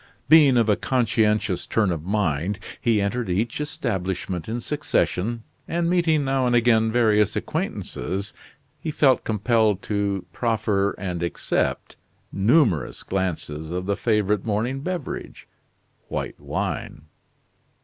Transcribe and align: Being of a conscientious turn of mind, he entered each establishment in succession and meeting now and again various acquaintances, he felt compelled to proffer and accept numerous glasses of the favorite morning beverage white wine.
Being 0.27 0.57
of 0.57 0.67
a 0.67 0.75
conscientious 0.75 1.67
turn 1.67 1.91
of 1.91 2.03
mind, 2.03 2.57
he 2.81 2.99
entered 2.99 3.29
each 3.29 3.61
establishment 3.61 4.49
in 4.49 4.59
succession 4.59 5.43
and 5.67 5.87
meeting 5.91 6.25
now 6.25 6.47
and 6.47 6.55
again 6.55 6.91
various 6.91 7.35
acquaintances, 7.35 8.33
he 8.79 8.89
felt 8.89 9.23
compelled 9.23 9.83
to 9.83 10.25
proffer 10.33 10.95
and 10.97 11.21
accept 11.21 11.97
numerous 12.31 13.03
glasses 13.03 13.69
of 13.69 13.85
the 13.85 13.95
favorite 13.95 14.43
morning 14.43 14.79
beverage 14.79 15.47
white 16.07 16.39
wine. 16.39 17.03